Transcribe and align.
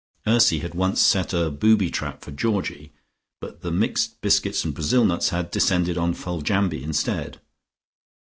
Ursy 0.27 0.61
had 0.61 0.73
once 0.73 0.99
set 0.99 1.31
a 1.31 1.51
booby 1.51 1.91
trap 1.91 2.23
for 2.23 2.31
Georgie, 2.31 2.91
but 3.39 3.61
the 3.61 3.69
mixed 3.69 4.19
biscuits 4.21 4.65
and 4.65 4.73
Brazil 4.73 5.05
nuts 5.05 5.29
had 5.29 5.51
descended 5.51 5.95
on 5.95 6.15
Foljambe 6.15 6.73
instead. 6.73 7.39